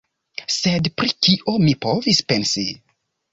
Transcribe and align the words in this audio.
Sed 0.53 0.89
pri 1.01 1.11
kio 1.27 1.55
mi 1.67 1.75
povis 1.87 2.23
pensi? 2.33 2.65